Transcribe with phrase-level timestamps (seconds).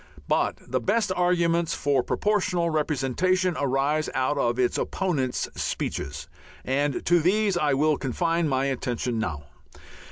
[0.27, 6.27] But the best arguments for Proportional Representation arise out of its opponents' speeches,
[6.65, 9.43] and to these I will confine my attention now.